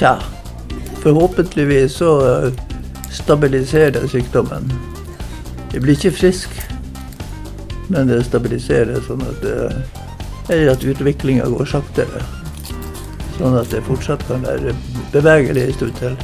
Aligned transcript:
Tja, 0.00 0.16
forhåpentligvis 1.02 1.92
så 1.92 2.44
eh, 2.44 2.52
stabiliserer 3.12 4.06
sykdommen. 4.08 4.70
Jeg 5.74 5.82
blir 5.84 5.98
ikke 5.98 6.14
frisk, 6.16 6.54
men 7.92 8.08
det 8.08 8.22
stabiliserer 8.24 9.02
sånn 9.04 9.20
at, 9.28 9.44
det, 9.44 10.62
at 10.72 10.86
utviklinga 10.88 11.50
går 11.52 11.68
saktere. 11.68 12.24
Sånn 13.36 13.58
at 13.60 13.68
det 13.74 13.82
fortsatt 13.90 14.24
kan 14.30 14.40
være 14.48 14.72
bevegelig 15.12 15.66
en 15.66 15.76
stund 15.76 16.00
til. 16.00 16.16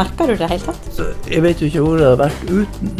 Merker 0.00 0.32
du 0.32 0.32
det 0.32 0.40
i 0.40 0.42
det 0.46 0.50
hele 0.54 0.70
tatt? 0.70 0.90
Så 0.96 1.12
jeg 1.28 1.44
vet 1.44 1.60
jo 1.60 1.68
ikke 1.68 1.84
hvor 1.84 2.00
det 2.00 2.08
har 2.08 2.18
vært 2.24 2.48
uten. 2.48 2.96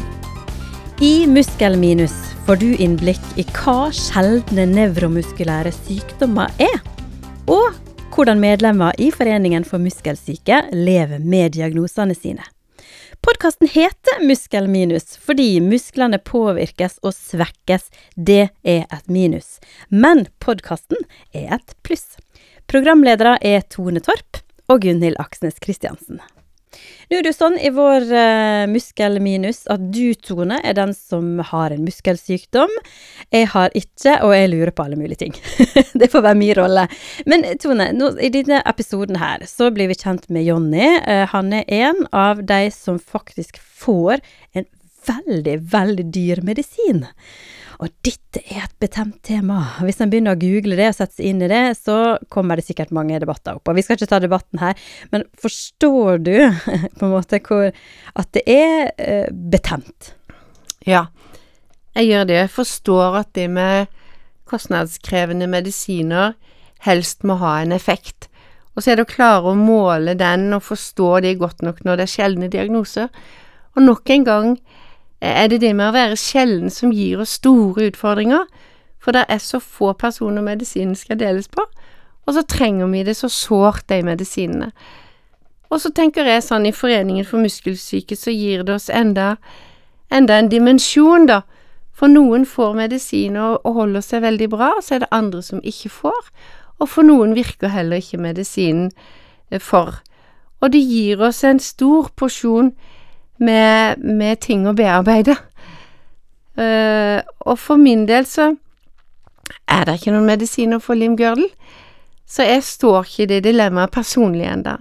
I 1.08 1.14
Muskelminus 1.32 2.20
får 2.44 2.60
du 2.60 2.68
innblikk 2.76 3.32
i 3.40 3.48
hva 3.62 3.88
sjeldne 3.96 4.68
nevromuskulære 4.76 5.72
sykdommer 5.86 6.52
er. 6.60 6.82
Og 7.48 7.87
hvordan 8.18 8.40
medlemmer 8.40 8.96
i 8.98 9.12
Foreningen 9.14 9.62
for 9.64 9.78
muskelsyke 9.78 10.56
lever 10.74 11.20
med 11.22 11.52
diagnosene 11.54 12.16
sine. 12.18 12.42
Podkasten 13.22 13.70
heter 13.70 14.24
Muskelminus 14.26 15.14
fordi 15.22 15.60
musklene 15.62 16.18
påvirkes 16.18 16.98
og 17.06 17.14
svekkes. 17.14 17.86
Det 18.14 18.48
er 18.66 18.88
et 18.90 19.06
minus. 19.06 19.60
Men 19.88 20.26
podkasten 20.42 21.06
er 21.30 21.60
et 21.60 21.76
pluss. 21.86 22.16
Programledere 22.66 23.36
er 23.38 23.62
Tone 23.70 24.02
Torp 24.02 24.42
og 24.66 24.82
Gunhild 24.82 25.20
Aksnes 25.22 25.62
Kristiansen. 25.62 26.18
Nå 27.08 27.16
er 27.18 27.24
det 27.24 27.32
jo 27.32 27.36
sånn 27.38 27.56
i 27.64 27.70
vår 27.72 28.06
uh, 28.12 28.64
muskelminus 28.70 29.62
at 29.72 29.84
du, 29.94 30.12
Tone, 30.14 30.60
er 30.60 30.76
den 30.76 30.94
som 30.96 31.38
har 31.50 31.72
en 31.74 31.84
muskelsykdom. 31.86 32.72
Jeg 33.34 33.50
har 33.54 33.72
ikke, 33.78 34.18
og 34.26 34.34
jeg 34.36 34.50
lurer 34.52 34.74
på 34.76 34.84
alle 34.84 34.98
mulige 35.00 35.22
ting. 35.24 35.36
det 36.00 36.10
får 36.12 36.26
være 36.26 36.40
min 36.40 36.54
rolle. 36.58 36.86
Men 37.28 37.46
Tone, 37.62 37.90
nå, 37.96 38.12
i 38.20 38.32
denne 38.34 38.60
episoden 38.68 39.20
her 39.20 39.46
så 39.48 39.70
blir 39.74 39.90
vi 39.90 39.98
kjent 39.98 40.28
med 40.34 40.44
Jonny. 40.48 40.88
Uh, 41.04 41.24
han 41.32 41.52
er 41.56 41.68
en 41.80 42.04
av 42.12 42.44
de 42.48 42.66
som 42.74 43.00
faktisk 43.00 43.60
får 43.60 44.20
en 44.52 44.68
veldig, 45.08 45.60
veldig 45.72 46.10
dyr 46.12 46.44
medisin. 46.44 47.06
Og 47.78 47.92
dette 48.02 48.40
er 48.50 48.64
et 48.64 48.74
betemt 48.82 49.20
tema. 49.22 49.60
Hvis 49.86 50.00
en 50.02 50.10
begynner 50.10 50.34
å 50.34 50.40
google 50.40 50.74
det 50.78 50.88
og 50.90 50.96
sette 50.96 51.20
seg 51.20 51.28
inn 51.30 51.44
i 51.46 51.50
det, 51.50 51.62
så 51.78 52.16
kommer 52.32 52.58
det 52.58 52.66
sikkert 52.66 52.90
mange 52.94 53.20
debatter 53.22 53.58
opp. 53.58 53.70
Og 53.70 53.78
vi 53.78 53.84
skal 53.86 53.94
ikke 53.94 54.10
ta 54.10 54.18
debatten 54.22 54.58
her, 54.58 54.74
men 55.12 55.24
forstår 55.38 56.18
du 56.26 56.34
på 56.98 57.06
en 57.06 57.12
måte 57.12 57.38
hvor, 57.46 57.70
at 58.18 58.30
det 58.34 58.42
er 58.50 58.90
uh, 58.98 59.28
betemt? 59.30 60.12
Ja, 60.86 61.06
jeg 61.94 62.10
gjør 62.10 62.26
det. 62.26 62.40
Jeg 62.42 62.54
forstår 62.56 63.20
at 63.22 63.30
det 63.38 63.46
med 63.54 63.94
kostnadskrevende 64.48 65.46
medisiner 65.50 66.34
helst 66.82 67.22
må 67.26 67.38
ha 67.38 67.60
en 67.62 67.74
effekt. 67.76 68.26
Og 68.74 68.82
så 68.82 68.92
er 68.92 68.98
det 68.98 69.06
å 69.06 69.10
klare 69.10 69.50
å 69.50 69.58
måle 69.58 70.14
den 70.18 70.50
og 70.54 70.66
forstå 70.66 71.12
det 71.22 71.38
godt 71.40 71.62
nok 71.66 71.82
når 71.86 71.98
det 71.98 72.06
er 72.06 72.12
sjeldne 72.14 72.50
diagnoser. 72.50 73.08
Og 73.74 73.82
nok 73.86 74.10
en 74.14 74.26
gang 74.26 74.52
er 75.20 75.48
det 75.50 75.60
det 75.60 75.74
med 75.76 75.88
å 75.88 75.96
være 75.96 76.18
sjelden 76.20 76.70
som 76.70 76.92
gir 76.94 77.20
oss 77.20 77.38
store 77.40 77.88
utfordringer, 77.90 78.46
for 79.02 79.14
det 79.14 79.24
er 79.28 79.40
så 79.42 79.60
få 79.62 79.92
personer 79.98 80.42
medisinen 80.42 80.94
skal 80.98 81.18
deles 81.18 81.48
på, 81.48 81.64
og 82.26 82.34
så 82.34 82.42
trenger 82.42 82.90
vi 82.92 83.02
det 83.06 83.16
så 83.16 83.28
sårt, 83.32 83.88
de 83.88 84.02
medisinene. 84.04 84.72
Og 85.68 85.80
så 85.80 85.90
tenker 85.92 86.28
jeg 86.28 86.44
sånn, 86.44 86.66
i 86.68 86.72
Foreningen 86.72 87.26
for 87.28 87.40
muskelsyke 87.40 88.16
så 88.16 88.32
gir 88.32 88.64
det 88.64 88.74
oss 88.74 88.88
enda, 88.88 89.36
enda 90.12 90.38
en 90.38 90.50
dimensjon, 90.52 91.28
da. 91.28 91.42
For 91.98 92.08
noen 92.08 92.44
får 92.46 92.76
medisiner 92.78 93.58
og 93.58 93.74
holder 93.80 94.04
seg 94.04 94.22
veldig 94.22 94.48
bra, 94.52 94.70
og 94.76 94.84
så 94.86 94.96
er 94.96 95.02
det 95.02 95.10
andre 95.12 95.42
som 95.42 95.64
ikke 95.66 95.90
får. 95.90 96.28
Og 96.78 96.88
for 96.92 97.06
noen 97.08 97.34
virker 97.34 97.72
heller 97.74 97.98
ikke 97.98 98.20
medisinen 98.22 98.92
eh, 99.50 99.58
for. 99.58 99.98
Og 100.62 100.72
det 100.72 100.82
gir 100.84 101.20
oss 101.26 101.42
en 101.44 101.60
stor 101.62 102.12
porsjon 102.16 102.72
med, 103.38 104.02
med 104.02 104.40
ting 104.44 104.66
å 104.68 104.74
bearbeide. 104.76 105.36
Uh, 106.58 107.22
og 107.46 107.58
for 107.62 107.78
min 107.78 108.06
del 108.08 108.26
så 108.26 108.50
er 109.70 109.84
det 109.86 109.98
ikke 109.98 110.14
noen 110.14 110.26
medisiner 110.26 110.82
for 110.82 110.98
limgørdel, 110.98 111.46
så 112.28 112.44
jeg 112.44 112.64
står 112.66 113.06
ikke 113.06 113.22
i 113.24 113.30
det 113.30 113.42
dilemmaet 113.46 113.94
personlig 113.94 114.48
ennå. 114.50 114.74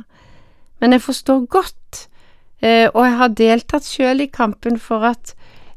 Men 0.81 0.95
jeg 0.95 1.05
forstår 1.05 1.45
godt, 1.53 2.07
uh, 2.65 2.87
og 2.93 3.01
jeg 3.05 3.15
har 3.21 3.37
deltatt 3.37 3.87
sjøl 3.87 4.25
i 4.25 4.31
kampen 4.33 4.81
for 4.81 5.05
at 5.13 5.35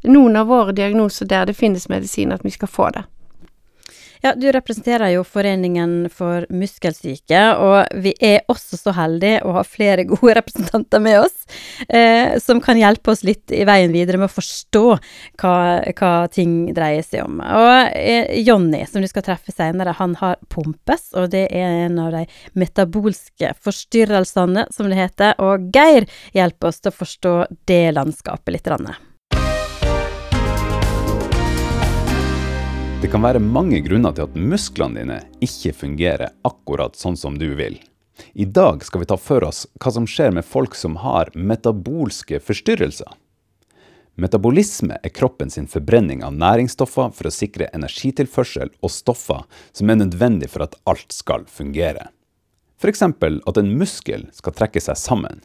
noen 0.09 0.41
av 0.41 0.49
våre 0.49 0.73
diagnoser 0.73 1.29
der 1.29 1.51
det 1.51 1.59
finnes 1.59 1.91
medisin, 1.93 2.33
at 2.33 2.45
vi 2.45 2.55
skal 2.55 2.73
få 2.73 2.89
det. 2.97 3.05
Ja, 4.23 4.35
du 4.37 4.53
representerer 4.53 5.15
jo 5.15 5.23
Foreningen 5.25 6.11
for 6.13 6.45
muskelsyke, 6.53 7.41
og 7.57 8.03
vi 8.05 8.13
er 8.21 8.43
også 8.53 8.77
så 8.77 8.93
heldige 8.93 9.41
å 9.49 9.55
ha 9.57 9.63
flere 9.65 10.05
gode 10.09 10.35
representanter 10.41 11.01
med 11.01 11.23
oss, 11.23 11.49
eh, 11.89 12.37
som 12.43 12.61
kan 12.61 12.77
hjelpe 12.81 13.15
oss 13.15 13.25
litt 13.25 13.53
i 13.55 13.65
veien 13.69 13.95
videre 13.97 14.21
med 14.21 14.29
å 14.29 14.35
forstå 14.35 14.85
hva, 15.41 15.57
hva 15.97 16.13
ting 16.33 16.69
dreier 16.77 17.07
seg 17.07 17.25
om. 17.25 17.41
Og 17.41 17.97
eh, 17.97 18.37
Jonny, 18.45 18.85
som 18.91 19.01
du 19.01 19.09
skal 19.09 19.25
treffe 19.25 19.57
senere, 19.57 19.97
han 19.97 20.19
har 20.21 20.37
pumpes, 20.53 21.11
og 21.17 21.33
det 21.33 21.47
er 21.49 21.87
en 21.87 22.01
av 22.05 22.13
de 22.19 22.27
metabolske 22.61 23.55
forstyrrelsene, 23.65 24.69
som 24.75 24.93
det 24.93 25.01
heter. 25.01 25.39
Og 25.41 25.71
Geir 25.73 26.05
hjelper 26.37 26.69
oss 26.69 26.85
til 26.85 26.93
å 26.93 27.01
forstå 27.01 27.39
det 27.71 27.87
landskapet 27.97 28.53
litt. 28.53 28.69
Rann. 28.71 28.93
Det 33.11 33.17
kan 33.17 33.25
være 33.27 33.41
mange 33.43 33.81
grunner 33.83 34.13
til 34.15 34.23
at 34.23 34.37
musklene 34.39 35.01
dine 35.01 35.15
ikke 35.43 35.73
fungerer 35.75 36.31
akkurat 36.47 36.95
sånn 36.95 37.17
som 37.19 37.35
du 37.41 37.49
vil. 37.59 37.81
I 38.39 38.45
dag 38.47 38.85
skal 38.87 39.03
vi 39.03 39.09
ta 39.11 39.17
for 39.19 39.43
oss 39.49 39.65
hva 39.83 39.91
som 39.97 40.07
skjer 40.07 40.31
med 40.37 40.47
folk 40.47 40.77
som 40.79 40.95
har 41.03 41.33
metabolske 41.35 42.39
forstyrrelser. 42.39 43.11
Metabolisme 44.15 45.01
er 45.03 45.11
kroppen 45.11 45.51
sin 45.51 45.67
forbrenning 45.67 46.23
av 46.23 46.39
næringsstoffer 46.39 47.11
for 47.17 47.27
å 47.27 47.35
sikre 47.35 47.67
energitilførsel 47.75 48.71
og 48.79 48.95
stoffer 48.95 49.43
som 49.75 49.91
er 49.91 49.99
nødvendig 50.05 50.53
for 50.55 50.69
at 50.69 50.79
alt 50.87 51.11
skal 51.11 51.49
fungere. 51.51 52.13
F.eks. 52.79 53.03
at 53.03 53.59
en 53.59 53.75
muskel 53.75 54.29
skal 54.39 54.55
trekke 54.55 54.87
seg 54.87 55.03
sammen. 55.03 55.43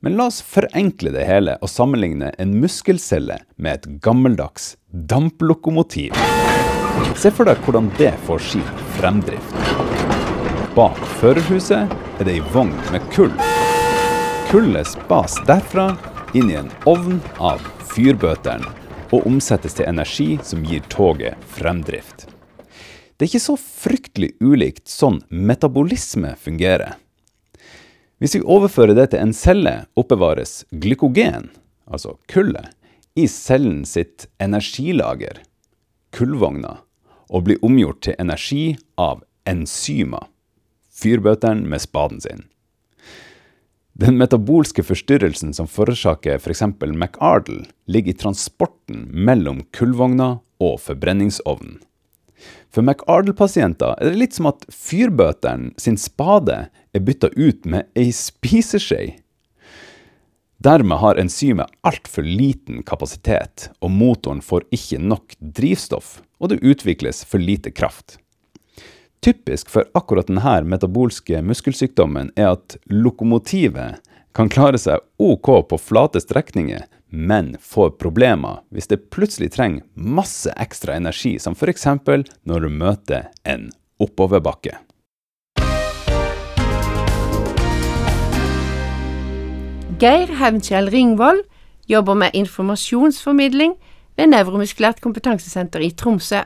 Men 0.00 0.16
la 0.16 0.30
oss 0.32 0.40
forenkle 0.40 1.12
det 1.12 1.28
hele 1.28 1.58
og 1.60 1.68
sammenligne 1.72 2.32
en 2.40 2.56
muskelcelle 2.60 3.42
med 3.56 3.76
et 3.76 4.00
gammeldags 4.04 4.78
damplokomotiv. 5.12 6.16
Se 7.16 7.30
for 7.30 7.48
deg 7.48 7.60
hvordan 7.64 7.90
det 7.98 8.12
får 8.26 8.42
sin 8.50 8.66
fremdrift. 8.98 9.60
Bak 10.74 10.98
førerhuset 11.20 11.92
er 12.18 12.26
det 12.26 12.36
ei 12.36 12.44
vogn 12.54 12.74
med 12.92 13.04
kull. 13.14 13.32
Kullet 14.50 14.90
spas 14.90 15.38
derfra 15.48 15.92
inn 16.34 16.50
i 16.50 16.58
en 16.58 16.70
ovn 16.90 17.20
av 17.38 17.62
fyrbøteren 17.94 18.66
og 19.14 19.26
omsettes 19.28 19.76
til 19.78 19.86
energi 19.86 20.34
som 20.42 20.64
gir 20.66 20.82
toget 20.90 21.38
fremdrift. 21.54 22.26
Det 23.14 23.26
er 23.26 23.30
ikke 23.30 23.44
så 23.44 23.54
fryktelig 23.60 24.32
ulikt 24.42 24.90
sånn 24.90 25.20
metabolisme 25.30 26.34
fungerer. 26.42 26.96
Hvis 28.18 28.34
vi 28.38 28.42
overfører 28.42 28.96
det 28.98 29.10
til 29.12 29.22
en 29.22 29.34
celle, 29.36 29.74
oppbevares 29.98 30.64
glykogen, 30.70 31.50
altså 31.86 32.16
kullet, 32.30 32.72
i 33.14 33.28
cellen 33.30 33.84
sitt 33.86 34.26
energilager, 34.42 35.38
kullvogna, 36.14 36.80
og 37.28 37.46
blir 37.46 37.62
omgjort 37.64 38.02
til 38.06 38.18
energi 38.18 38.76
av 39.00 39.22
enzymer, 39.48 40.26
fyrbøteren 40.94 41.64
med 41.68 41.82
spaden 41.84 42.20
sin. 42.24 42.44
Den 43.94 44.18
metabolske 44.18 44.82
forstyrrelsen 44.82 45.52
som 45.54 45.68
forårsaker 45.70 46.40
f.eks. 46.40 46.64
For 46.80 46.90
McArdle, 46.90 47.62
ligger 47.86 48.10
i 48.10 48.18
transporten 48.18 49.04
mellom 49.14 49.62
kullvogna 49.76 50.38
og 50.62 50.80
forbrenningsovnen. 50.82 51.78
For 52.74 52.82
McArdle-pasienter 52.82 53.94
er 53.94 54.10
det 54.10 54.18
litt 54.18 54.34
som 54.34 54.50
at 54.50 54.66
fyrbøteren 54.74 55.70
sin 55.78 55.98
spade 56.00 56.64
er 56.74 57.04
bytta 57.06 57.30
ut 57.36 57.62
med 57.70 57.86
ei 57.94 58.10
spiseskje. 58.10 59.14
Dermed 60.64 60.98
har 60.98 61.20
enzymet 61.20 61.70
altfor 61.86 62.26
liten 62.26 62.82
kapasitet, 62.82 63.68
og 63.78 63.94
motoren 63.94 64.42
får 64.42 64.66
ikke 64.74 64.98
nok 64.98 65.36
drivstoff, 65.38 66.16
og 66.38 66.50
det 66.50 66.62
utvikles 66.62 67.24
for 67.24 67.42
lite 67.42 67.70
kraft. 67.70 68.18
Typisk 69.24 69.70
for 69.72 69.88
akkurat 69.96 70.28
denne 70.28 70.58
metabolske 70.68 71.40
muskelsykdommen 71.40 72.32
er 72.36 72.52
at 72.58 72.76
lokomotivet 72.92 74.02
kan 74.34 74.50
klare 74.52 74.76
seg 74.80 75.00
ok 75.22 75.48
på 75.70 75.78
flate 75.80 76.20
strekninger, 76.20 76.82
men 77.08 77.54
får 77.62 77.94
problemer 78.02 78.60
hvis 78.74 78.90
det 78.90 79.06
plutselig 79.14 79.52
trenger 79.54 79.86
masse 79.94 80.50
ekstra 80.60 80.98
energi, 80.98 81.38
som 81.38 81.54
f.eks. 81.54 81.86
når 82.42 82.66
du 82.66 82.68
møter 82.68 83.30
en 83.48 83.70
oppoverbakke. 84.02 84.76
Geir 90.02 90.28
Hevnkjell 90.36 90.90
Ringvold 90.90 91.44
jobber 91.86 92.18
med 92.18 92.34
informasjonsformidling 92.34 93.76
ved 94.18 94.30
Nevromuskulært 94.32 95.02
kompetansesenter 95.04 95.84
i 95.84 95.92
Tromsø. 95.96 96.44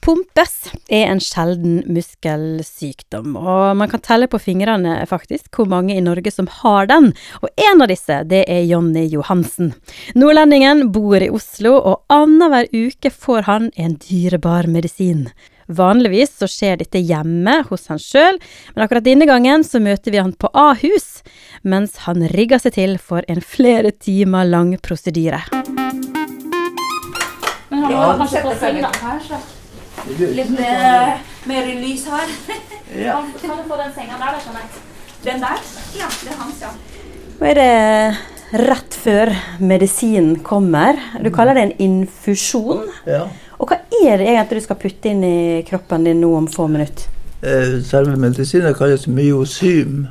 Pumpes 0.00 0.70
er 0.88 1.10
en 1.10 1.18
sjelden 1.20 1.82
muskelsykdom, 1.92 3.34
og 3.36 3.76
man 3.76 3.90
kan 3.92 4.00
telle 4.00 4.30
på 4.32 4.40
fingrene 4.40 4.94
faktisk 5.08 5.58
hvor 5.58 5.68
mange 5.68 5.92
i 5.92 6.04
Norge 6.04 6.32
som 6.32 6.48
har 6.62 6.88
den, 6.88 7.10
og 7.44 7.50
en 7.60 7.84
av 7.84 7.90
disse 7.92 8.22
det 8.30 8.46
er 8.48 8.64
Jonny 8.64 9.04
Johansen. 9.12 9.74
Nordlendingen 10.16 10.86
bor 10.94 11.20
i 11.20 11.28
Oslo, 11.28 11.74
og 11.76 12.00
annenhver 12.08 12.70
uke 12.72 13.12
får 13.12 13.44
han 13.50 13.68
en 13.76 13.98
dyrebar 14.00 14.70
medisin. 14.72 15.26
Vanligvis 15.70 16.32
så 16.40 16.48
skjer 16.50 16.80
dette 16.80 16.98
hjemme 16.98 17.60
hos 17.68 17.86
han 17.92 18.00
sjøl, 18.00 18.40
men 18.74 18.86
akkurat 18.86 19.06
denne 19.06 19.28
gangen 19.28 19.62
så 19.68 19.82
møter 19.84 20.16
vi 20.16 20.22
han 20.22 20.32
på 20.32 20.48
Ahus, 20.56 21.20
mens 21.62 22.06
han 22.08 22.24
rigger 22.32 22.62
seg 22.64 22.78
til 22.80 22.96
for 22.98 23.26
en 23.28 23.44
flere 23.44 23.92
timer 23.92 24.48
lang 24.48 24.74
prosedyre. 24.80 25.44
Men 27.80 27.88
han 27.88 27.96
må 27.96 28.04
Ja, 28.04 28.18
kanskje 28.20 28.42
få 28.44 28.54
fingrene 28.60 28.90
her, 29.00 29.20
så 29.24 29.40
litt 30.36 30.50
mer, 30.56 31.18
mer 31.48 31.72
lys 31.80 32.06
her. 32.10 32.36
Ja. 32.90 33.20
Kan, 33.20 33.28
kan 33.38 33.58
du 33.60 33.68
få 33.70 33.76
den 33.78 33.92
senga 33.94 34.16
der, 34.18 34.32
da, 34.34 34.38
Jeanette? 34.42 34.80
Den 35.22 35.42
der? 35.44 35.60
Ja, 35.94 36.08
det 36.10 36.32
er 36.32 36.38
hans, 36.40 36.62
ja. 36.64 36.70
Nå 37.38 37.46
er 37.46 37.58
det 37.60 38.64
rett 38.66 38.96
før 38.98 39.30
medisinen 39.62 40.40
kommer. 40.42 40.98
Du 41.22 41.30
kaller 41.30 41.54
det 41.54 41.62
en 41.68 41.76
infusjon. 41.86 42.88
ja. 43.06 43.28
Og 43.60 43.68
hva 43.68 43.76
er 44.00 44.16
det 44.18 44.26
egentlig 44.26 44.62
du 44.62 44.64
skal 44.64 44.78
putte 44.80 45.10
inn 45.12 45.22
i 45.22 45.62
kroppen 45.68 46.08
din 46.08 46.18
nå 46.24 46.32
om 46.34 46.48
få 46.50 46.66
minutter? 46.72 47.06
Eh, 47.44 47.78
Selve 47.84 48.16
medisinen 48.18 48.74
kalles 48.74 49.06
myosym. 49.06 50.08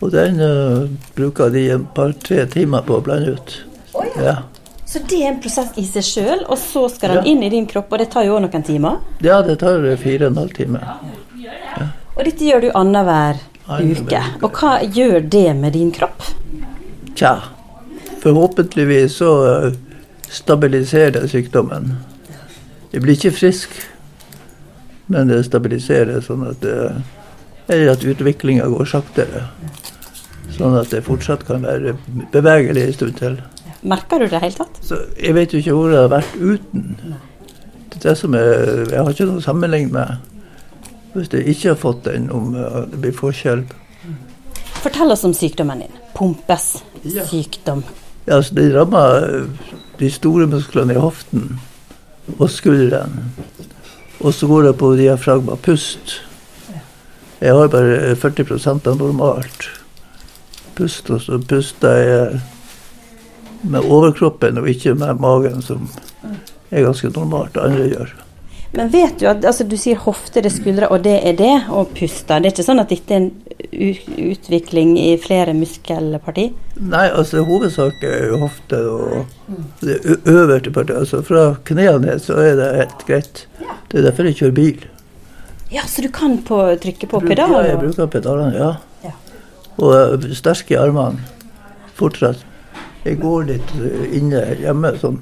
Og 0.00 0.14
den 0.14 0.40
uh, 0.40 0.88
bruker 1.14 1.50
de 1.52 1.66
et 1.74 1.88
par-tre 1.94 2.46
timer 2.50 2.86
på 2.86 2.96
å 2.96 3.04
blande 3.04 3.36
ut. 3.36 3.56
Ja. 4.16 4.38
Så 4.92 5.00
det 5.08 5.22
er 5.22 5.30
en 5.30 5.38
prosess 5.40 5.70
i 5.80 5.84
seg 5.88 6.04
sjøl, 6.04 6.42
og 6.52 6.58
så 6.60 6.82
skal 6.92 7.14
den 7.14 7.24
Ja. 7.24 7.30
inn 7.32 7.42
i 7.42 7.48
din 7.48 7.66
kropp, 7.66 7.92
og 7.92 7.98
det 8.02 8.10
tar 8.12 8.26
jo 8.26 8.34
òg 8.36 8.42
noen 8.44 8.62
timer. 8.66 8.98
ja, 9.24 9.40
det 9.42 9.58
tar 9.60 9.84
eh, 9.88 9.96
fire 9.96 10.26
og 10.26 10.32
en 10.32 10.36
halv 10.42 10.52
time. 10.52 10.80
Og 12.16 12.24
dette 12.26 12.44
gjør 12.44 12.60
du 12.60 12.70
annenhver 12.76 13.38
uke. 13.68 14.20
Og 14.42 14.52
hva 14.52 14.72
gjør 14.84 15.30
det 15.30 15.56
med 15.56 15.72
din 15.72 15.90
kropp? 15.90 16.22
Tja, 17.16 17.38
forhåpentligvis 18.20 19.16
så 19.16 19.30
eh, 19.64 19.72
stabiliserer 20.28 21.10
det 21.16 21.30
sykdommen. 21.30 21.96
Jeg 22.92 23.00
blir 23.00 23.16
ikke 23.16 23.32
frisk, 23.32 23.70
men 25.08 25.28
det 25.32 25.40
stabiliserer 25.46 26.20
sånn 26.20 26.44
at, 26.50 26.60
det, 26.60 26.92
eller 27.68 27.92
at 27.94 28.04
utviklinga 28.04 28.68
går 28.68 28.84
saktere. 28.92 29.46
Sånn 30.52 30.76
at 30.76 30.90
det 30.92 31.00
fortsatt 31.06 31.46
kan 31.48 31.64
være 31.64 31.96
bevegelig 32.32 32.82
en 32.90 32.92
stund 32.92 33.16
til. 33.16 33.40
Merker 33.82 34.18
du 34.18 34.26
det 34.26 34.30
i 34.30 34.34
det 34.36 34.42
hele 34.44 34.58
tatt? 34.60 34.80
Så 34.84 34.98
jeg 35.18 35.34
vet 35.34 35.52
jo 35.52 35.60
ikke 35.62 35.74
hvor 35.74 35.90
jeg 35.90 36.04
har 36.04 36.12
vært 36.12 36.36
uten. 36.38 37.16
Det 37.90 37.98
er 37.98 38.04
det 38.08 38.18
som 38.18 38.36
er, 38.38 38.52
jeg 38.92 38.98
har 38.98 39.10
ikke 39.10 39.26
noe 39.28 39.42
å 39.42 39.44
sammenligne 39.44 39.92
med. 39.96 40.28
Hvis 41.12 41.32
jeg 41.34 41.48
ikke 41.52 41.72
har 41.72 41.80
fått 41.80 42.04
den, 42.06 42.30
om 42.32 42.54
eh, 42.56 42.78
det 42.92 43.00
blir 43.02 43.16
forskjell. 43.16 43.66
Fortell 44.82 45.14
oss 45.14 45.26
om 45.26 45.34
sykdommen 45.36 45.82
din. 45.84 45.98
Pumpes 46.16 46.70
sykdom. 47.02 47.82
Ja, 48.26 48.38
altså 48.38 48.54
det 48.54 48.70
rammer 48.74 49.26
eh, 49.26 49.74
de 49.98 50.10
store 50.10 50.46
musklene 50.50 50.94
i 50.94 51.02
hoften 51.02 51.58
og 52.38 52.48
skulderen. 52.50 53.32
Og 54.22 54.34
så 54.34 54.46
går 54.46 54.68
det 54.68 54.76
på 54.78 54.94
diafragma, 54.96 55.58
pust. 55.58 56.20
Jeg 57.42 57.54
har 57.58 57.68
bare 57.68 58.14
40% 58.14 58.86
av 58.86 58.98
normalt 59.00 59.66
pust, 60.78 61.10
og 61.10 61.20
så 61.20 61.40
puster 61.42 61.98
jeg 61.98 62.42
med 63.62 63.86
overkroppen 63.86 64.58
og 64.58 64.68
ikke 64.70 64.94
med 64.98 65.22
magen, 65.22 65.62
som 65.62 65.88
er 66.70 66.86
ganske 66.86 67.12
normalt 67.14 67.56
andre 67.60 67.88
gjør. 67.92 68.12
Men 68.72 68.88
vet 68.88 69.18
du 69.20 69.26
at 69.28 69.44
altså, 69.44 69.66
du 69.68 69.76
sier 69.76 69.98
hofte, 70.00 70.40
det 70.40 70.48
er 70.48 70.54
skuldre, 70.54 70.88
og 70.88 71.02
det 71.04 71.18
er 71.28 71.34
det, 71.36 71.54
og 71.68 71.90
puster. 71.92 72.40
Det 72.40 72.48
er 72.48 72.54
ikke 72.54 72.64
sånn 72.64 72.80
at 72.80 72.92
dette 72.92 73.12
er 73.12 73.26
en 73.26 73.32
utvikling 74.32 74.94
i 75.00 75.10
flere 75.20 75.52
muskelparti? 75.56 76.46
Nei, 76.80 77.04
altså 77.08 77.44
hovedsak 77.46 78.04
er 78.08 78.30
jo 78.30 78.38
hofte 78.42 78.80
og 78.88 79.58
det 79.84 79.98
øverste 80.24 80.72
partiet. 80.72 80.96
Altså 81.02 81.20
fra 81.26 81.50
knærne 81.68 82.06
ned 82.06 82.24
så 82.24 82.38
er 82.40 82.56
det 82.60 82.70
helt 82.78 83.04
greit. 83.08 83.44
Det 83.92 84.00
er 84.00 84.08
derfor 84.08 84.30
jeg 84.30 84.40
kjører 84.40 84.56
bil. 84.56 84.86
Ja, 85.72 85.84
så 85.88 86.04
du 86.04 86.08
kan 86.12 86.38
på, 86.44 86.62
trykke 86.80 87.08
på 87.08 87.20
Ja, 87.32 87.48
jeg 87.64 87.78
bruker 87.80 88.08
pedalene, 88.12 88.56
ja. 88.56 88.72
Ja. 89.04 89.12
Og 89.80 90.16
uh, 90.16 90.32
sterke 90.36 90.76
i 90.76 90.80
armene 90.80 91.20
fortsatt. 91.96 92.40
Jeg 93.02 93.18
går 93.22 93.48
litt 93.50 93.72
uh, 93.78 94.02
inne 94.14 94.42
hjemme 94.62 94.94
sånn. 95.02 95.20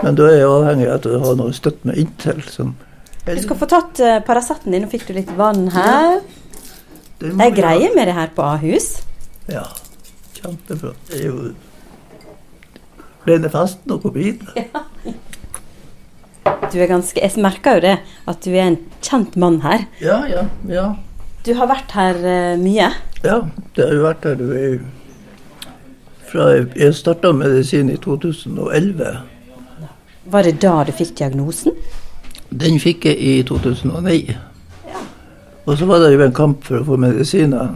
Men 0.00 0.16
da 0.16 0.28
er 0.30 0.38
jeg 0.38 0.50
avhengig 0.50 0.86
av 0.88 0.98
at 0.98 1.08
jeg 1.10 1.22
har 1.24 1.40
noe 1.40 1.56
støtt 1.56 1.82
meg 1.88 1.98
inntil. 2.00 2.44
Sånn. 2.48 2.76
Du 3.26 3.40
skal 3.42 3.58
få 3.60 3.68
tatt 3.70 4.00
uh, 4.00 4.18
Paraceten 4.24 4.72
din. 4.72 4.86
Nå 4.86 4.92
fikk 4.92 5.08
du 5.08 5.16
litt 5.18 5.32
vann 5.38 5.68
her. 5.74 6.20
Ja. 6.20 6.36
Det 7.20 7.34
er 7.44 7.52
greie 7.52 7.90
med 7.92 8.08
det 8.08 8.14
her 8.16 8.30
på 8.32 8.40
Ahus. 8.40 9.02
Ja, 9.50 9.66
kjempebra. 10.38 10.94
Det 11.10 11.18
er 11.18 11.26
jo 11.26 11.50
rene 13.28 13.50
festen 13.52 13.92
å 13.92 13.98
komme 14.00 14.24
hit? 14.24 14.46
Du 16.70 16.78
er 16.78 16.88
ganske 16.88 17.20
Jeg 17.20 17.42
merker 17.42 17.76
jo 17.76 17.82
det, 17.84 17.96
at 18.30 18.40
du 18.46 18.54
er 18.54 18.70
en 18.70 18.78
kjent 19.04 19.36
mann 19.40 19.60
her. 19.66 19.84
Ja, 20.00 20.22
ja, 20.30 20.46
ja. 20.70 20.86
Du 21.44 21.52
har 21.58 21.68
vært 21.68 21.92
her 21.96 22.16
uh, 22.24 22.56
mye. 22.60 22.88
Ja, 23.20 23.36
det 23.76 23.84
har 23.84 23.94
jo 23.98 24.06
vært 24.06 24.24
her. 24.28 24.40
du 24.40 24.48
er 24.56 24.80
fra 26.30 26.50
Jeg 26.54 26.94
starta 26.94 27.32
medisin 27.34 27.90
i 27.90 27.96
2011. 27.96 29.16
Var 30.30 30.46
det 30.46 30.60
da 30.62 30.76
du 30.86 30.92
fikk 30.94 31.16
diagnosen? 31.18 31.74
Den 32.50 32.78
fikk 32.82 33.06
jeg 33.08 33.18
i 33.18 33.32
2009. 33.46 34.36
Og 35.66 35.78
så 35.78 35.86
var 35.86 36.02
det 36.02 36.12
jo 36.14 36.22
en 36.24 36.34
kamp 36.34 36.64
for 36.66 36.80
å 36.80 36.86
få 36.86 36.98
medisiner. 37.00 37.74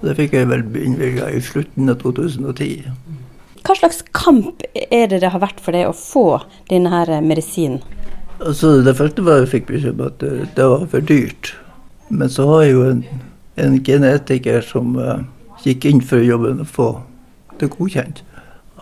Det 0.00 0.16
fikk 0.16 0.36
jeg 0.36 0.48
vel 0.48 0.64
innvilga 0.80 1.28
i 1.32 1.40
slutten 1.44 1.92
av 1.92 2.00
2010. 2.00 2.92
Hva 3.60 3.76
slags 3.76 4.00
kamp 4.16 4.62
er 4.74 5.10
det 5.10 5.20
det 5.20 5.32
har 5.32 5.42
vært 5.42 5.60
for 5.60 5.76
deg 5.76 5.90
å 5.90 5.96
få 5.96 6.40
denne 6.70 6.92
her 6.92 7.12
medisinen? 7.24 7.82
Altså, 8.40 8.78
det 8.80 8.96
første 8.96 9.24
var 9.24 9.42
jeg 9.42 9.50
fikk 9.52 9.68
beskjed 9.68 9.98
om 9.98 10.06
at 10.06 10.16
det, 10.22 10.48
det 10.56 10.68
var 10.72 10.86
for 10.88 11.04
dyrt. 11.04 11.52
Men 12.08 12.32
så 12.32 12.46
har 12.48 12.64
jeg 12.64 12.72
jo 12.72 12.86
en, 12.88 13.04
en 13.60 13.76
genetiker 13.84 14.64
som 14.64 14.96
uh, 14.96 15.20
gikk 15.64 15.84
inn 15.90 16.00
for 16.00 16.24
jobben 16.24 16.64
å 16.64 16.68
få 16.68 16.88
det 17.60 17.70
godkjent. 17.76 18.22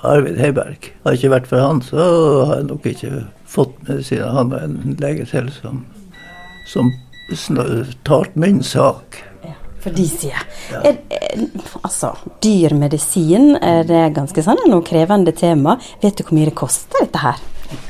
Arvid 0.06 0.38
Heiberg. 0.38 0.92
Har 1.02 1.10
det 1.10 1.18
ikke 1.18 1.32
vært 1.32 1.48
for 1.50 1.62
han, 1.62 1.80
så 1.82 2.04
har 2.46 2.60
jeg 2.60 2.68
nok 2.68 2.86
ikke 2.86 3.12
fått 3.48 3.74
medisiner. 3.88 4.34
Han 4.36 4.52
var 4.52 4.66
en 4.66 4.96
lege 5.02 5.26
til 5.26 5.48
som, 5.54 5.82
som 6.68 6.92
talte 8.06 8.38
min 8.38 8.62
sak. 8.62 9.18
Ja, 9.44 9.56
For 9.82 9.94
de 9.94 10.06
sier 10.10 10.38
er, 10.78 11.00
er, 11.10 11.46
Altså, 11.82 12.12
dyr 12.44 12.76
medisin, 12.78 13.56
er 13.56 13.82
det 13.88 14.04
ganske 14.16 14.44
sånn 14.44 14.62
noe 14.70 14.86
krevende 14.86 15.34
tema? 15.36 15.78
Vet 16.02 16.20
du 16.20 16.26
hvor 16.26 16.38
mye 16.38 16.50
det 16.50 16.56
koster, 16.58 17.02
dette 17.02 17.24
her? 17.24 17.42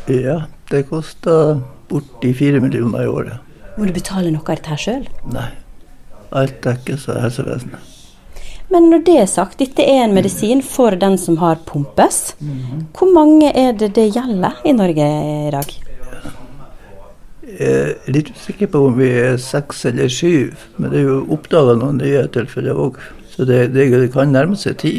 Ja, 0.09 0.41
det 0.73 0.87
koster 0.89 1.61
borti 1.89 2.33
fire 2.37 2.61
millioner 2.65 3.05
i 3.05 3.13
året. 3.13 3.45
Må 3.79 3.87
du 3.87 3.95
betale 3.95 4.33
noe 4.33 4.43
av 4.43 4.57
dette 4.57 4.73
her 4.73 4.81
sjøl? 4.83 5.07
Nei. 5.33 5.51
Alt 6.37 6.59
dekkes 6.65 7.07
av 7.13 7.23
helsevesenet. 7.23 7.95
Men 8.69 8.91
når 8.93 9.05
det 9.07 9.17
er 9.23 9.29
sagt, 9.31 9.61
dette 9.63 9.85
er 9.85 10.03
en 10.05 10.15
medisin 10.17 10.61
for 10.65 10.97
den 11.01 11.17
som 11.21 11.39
har 11.41 11.61
pumpes. 11.69 12.35
Hvor 12.97 13.13
mange 13.15 13.49
er 13.57 13.73
det 13.73 13.95
det 13.97 14.11
gjelder 14.13 14.59
i 14.69 14.75
Norge 14.77 15.07
i 15.49 15.53
dag? 15.55 15.71
Jeg 17.49 17.95
er 17.97 18.13
litt 18.13 18.29
usikker 18.37 18.69
på 18.69 18.83
om 18.91 18.99
vi 18.99 19.09
er 19.23 19.39
seks 19.41 19.87
eller 19.89 20.11
syv, 20.13 20.67
men 20.77 20.93
det 20.93 21.01
er 21.01 21.09
jo 21.09 21.23
oppdaga 21.33 21.79
noen 21.81 21.97
nye 22.03 22.27
tilfeller 22.35 22.77
òg. 22.77 22.99
Så 23.33 23.47
det, 23.49 23.71
det, 23.73 23.89
kan 24.13 24.35
nærme 24.35 24.59
seg 24.59 24.77
ti. 24.83 24.93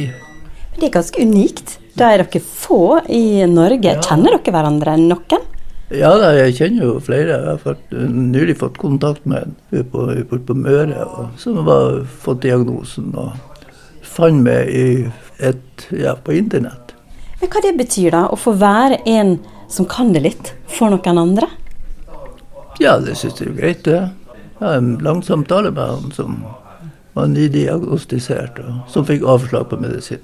Det 0.80 0.90
er 0.90 0.96
ganske 0.96 1.22
unikt. 1.22 1.78
Da 2.00 2.10
er 2.10 2.24
dere 2.24 2.42
få 2.42 3.04
i 3.06 3.46
Norge. 3.52 4.00
Kjenner 4.02 4.40
dere 4.40 4.56
hverandre 4.56 4.98
noen? 4.98 5.46
Ja 5.94 6.12
da, 6.22 6.34
jeg 6.38 6.56
kjenner 6.58 6.86
jo 6.86 6.98
flere. 7.02 7.38
Jeg 7.38 7.62
har 7.64 8.10
nylig 8.10 8.58
fått 8.60 8.82
kontakt 8.82 9.30
med 9.30 9.46
en 9.46 9.56
borte 9.94 10.26
på, 10.30 10.42
på 10.50 10.58
Møre 10.58 11.06
og, 11.06 11.32
som 11.42 11.62
har 11.66 12.04
fått 12.26 12.44
diagnosen 12.46 13.14
og 13.18 13.49
fant 14.20 14.44
meg 14.46 14.70
i 14.70 14.86
et, 15.40 15.88
ja, 15.96 16.16
på 16.16 16.36
internett. 16.36 16.94
Men 17.40 17.52
hva 17.54 17.62
det 17.64 17.76
betyr 17.80 18.12
da, 18.16 18.26
å 18.28 18.38
få 18.40 18.54
være 18.60 19.00
en 19.08 19.38
som 19.72 19.88
kan 19.88 20.12
det 20.16 20.24
litt, 20.26 20.54
for 20.68 20.92
noen 20.92 21.22
andre? 21.22 21.48
Ja, 22.80 22.98
det 23.04 23.16
syns 23.20 23.40
jeg 23.40 23.54
er 23.54 23.60
greit, 23.60 23.84
det. 23.88 24.00
Jeg 24.60 24.66
har 24.66 24.76
en 24.80 24.98
lang 25.04 25.22
samtale 25.24 25.72
med 25.72 25.84
han 25.88 26.12
som 26.16 26.42
var 27.16 27.30
nydiagnostisert, 27.32 28.60
og 28.64 28.92
som 28.92 29.08
fikk 29.08 29.24
avslag 29.28 29.70
på 29.72 29.80
medisin. 29.80 30.22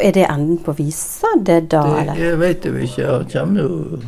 Er 0.00 0.12
det 0.16 0.24
enden 0.24 0.56
på 0.64 0.72
visa, 0.78 1.28
det 1.36 1.66
da, 1.72 1.82
Det, 1.84 2.00
eller? 2.02 2.20
jeg 2.20 2.38
vet 2.40 2.64
jo 2.64 2.76
ikke. 2.80 3.08
Han 3.10 3.30
kommer 3.32 3.62
jo 3.66 4.02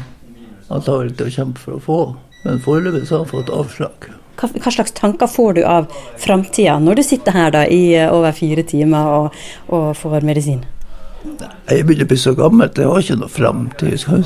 antagelig 0.73 1.17
til 1.19 1.29
å 1.29 1.35
kjempe 1.39 1.61
for 1.61 1.77
å 1.77 1.83
få, 1.85 1.99
men 2.45 2.63
foreløpig 2.65 3.05
har 3.11 3.21
han 3.21 3.29
fått 3.29 3.53
avslag. 3.53 4.09
Hva, 4.35 4.49
hva 4.51 4.73
slags 4.75 4.95
tanker 4.97 5.31
får 5.31 5.59
du 5.59 5.63
av 5.69 5.91
framtida 6.21 6.79
når 6.83 7.01
du 7.01 7.03
sitter 7.07 7.37
her 7.37 7.53
da 7.55 7.65
i 7.71 7.95
eh, 7.95 8.11
over 8.13 8.35
fire 8.35 8.65
timer 8.67 9.11
og, 9.19 9.43
og 9.75 9.93
får 9.99 10.27
medisin? 10.27 10.65
Jeg 11.25 11.87
begynner 11.87 12.05
å 12.05 12.11
bli 12.11 12.19
så 12.21 12.35
gammel, 12.37 12.69
jeg 12.77 12.91
har 12.91 13.01
ikke 13.01 13.17
noe 13.17 13.33
framtid. 13.33 13.95
Så 14.03 14.19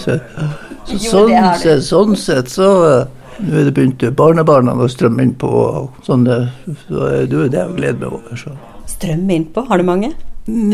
sånn, 0.99 1.31
det 1.31 1.45
sett, 1.63 1.85
sånn 1.87 2.17
sett 2.19 2.51
så 2.53 2.73
eh, 2.89 3.15
Nå 3.39 3.55
er 3.55 3.69
det 3.69 3.73
begynt 3.77 4.03
barnebarna 4.19 4.73
å 4.75 4.89
strømme 4.91 5.23
innpå 5.23 5.49
sånn 6.03 6.25
og 6.27 6.73
så 6.89 7.05
er 7.07 7.29
det 7.31 7.45
det 7.53 7.61
jeg 7.61 7.77
gleder 7.77 8.01
meg 8.01 8.17
over. 8.17 8.41
Så. 8.41 8.55
Strømme 8.91 9.37
innpå, 9.37 9.63
har 9.69 9.79
du 9.79 9.87
mange? 9.87 10.11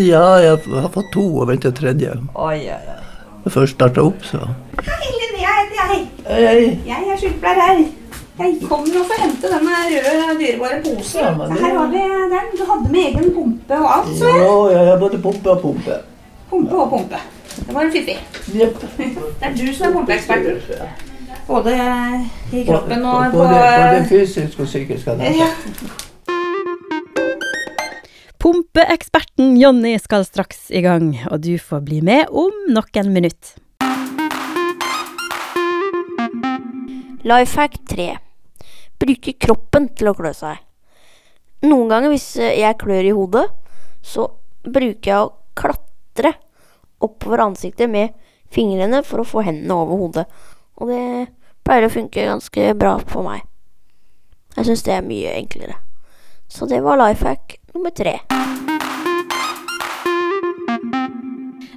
Ja, 0.00 0.38
jeg 0.41 0.62
har 0.73 0.88
fått 0.95 1.11
to 1.12 1.26
og 1.43 1.50
venter 1.50 1.75
tredje. 1.76 2.14
Oi, 2.33 2.57
oi, 2.62 2.79
oi. 2.79 2.97
Jeg 3.45 3.53
først 3.53 3.76
starta 3.76 4.07
opp, 4.09 4.25
så 4.25 4.41
Hei, 4.79 5.11
Linnea 5.19 5.59
heter 5.59 5.83
jeg. 5.83 6.07
Hei. 6.31 6.64
Jeg 6.88 7.12
er 7.12 7.21
sykepleier 7.21 7.61
her. 7.61 7.85
Jeg 8.38 8.57
kommer 8.69 8.97
og 8.99 9.05
for 9.07 9.14
å 9.14 9.21
hente 9.23 9.50
denne 9.53 9.75
røde 9.91 10.38
dyrebare 10.41 10.81
posen. 10.83 11.21
Ja, 11.23 11.31
det- 11.47 11.61
her 11.61 11.76
har 11.79 11.87
vi 11.93 11.99
den. 12.33 12.49
Du 12.59 12.64
hadde 12.71 12.91
med 12.91 13.00
egen 13.00 13.31
pumpe 13.35 13.75
og 13.79 13.91
alt, 13.97 14.09
så 14.19 14.25
jeg. 14.26 14.41
Ja, 14.43 14.69
jeg 14.71 14.87
har 14.91 14.99
både 14.99 15.19
pumpe 15.23 15.50
og 15.50 15.61
pumpe. 15.62 15.99
Pumpe 16.50 16.75
og 16.75 16.91
pumpe. 16.91 17.21
Det 17.67 17.75
var 17.75 17.91
fiffig. 17.91 18.19
Yep. 18.55 18.81
Det 18.99 19.43
er 19.43 19.55
du 19.55 19.73
som 19.75 19.87
er 19.87 19.93
pumpeeksperten. 19.93 20.62
Både 21.47 21.73
i 22.53 22.64
kroppen 22.64 23.05
og 23.05 23.31
på 23.33 23.38
Både, 23.38 23.49
både 23.55 24.05
fysisk 24.09 24.61
og 24.61 24.67
psykisk. 24.67 25.07
Ja. 25.07 25.49
Pumpeeksperten 28.38 29.57
Jonny 29.57 29.99
skal 29.99 30.25
straks 30.25 30.71
i 30.71 30.81
gang, 30.81 31.14
og 31.31 31.41
du 31.41 31.57
får 31.59 31.81
bli 31.85 32.00
med 32.00 32.26
om 32.29 32.50
noen 32.69 33.12
minutt. 33.12 33.55
Lifehack 37.25 37.79
3. 37.88 38.19
Bruke 39.01 39.35
kroppen 39.41 39.89
til 39.97 40.11
å 40.11 40.17
klø 40.17 40.33
seg. 40.37 40.61
Noen 41.65 41.91
ganger 41.91 42.13
hvis 42.13 42.29
eh, 42.41 42.59
jeg 42.61 42.79
klør 42.81 43.09
i 43.09 43.15
hodet, 43.17 43.47
så 44.05 44.29
bruker 44.65 45.11
jeg 45.11 45.23
å 45.23 45.33
klatre 45.57 46.35
oppover 47.05 47.45
ansiktet 47.45 47.91
med 47.91 48.15
fingrene 48.55 49.03
for 49.07 49.23
å 49.23 49.29
få 49.29 49.45
hendene 49.47 49.77
over 49.77 50.01
hodet. 50.01 50.27
Og 50.81 50.93
det 50.93 51.03
pleier 51.65 51.89
å 51.89 51.93
funke 51.93 52.29
ganske 52.29 52.71
bra 52.79 52.97
for 53.09 53.27
meg. 53.27 53.45
Jeg 54.55 54.69
syns 54.69 54.85
det 54.87 54.95
er 54.95 55.07
mye 55.07 55.35
enklere. 55.41 55.81
Så 56.49 56.69
det 56.71 56.83
var 56.85 57.01
lifehack 57.01 57.59
nummer 57.75 57.91
tre. 57.91 58.21